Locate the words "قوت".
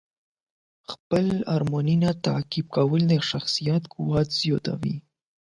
3.95-4.27